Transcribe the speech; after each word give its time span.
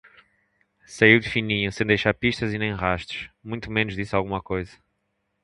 Saiu 0.87 1.19
de 1.19 1.29
fininho, 1.29 1.71
sem 1.71 1.85
deixar 1.85 2.15
pistas 2.15 2.51
e 2.51 2.57
nem 2.57 2.73
rastros. 2.73 3.29
Muito 3.43 3.69
menos 3.69 3.93
disse 3.93 4.15
alguma 4.15 4.41
coisa 4.41 4.75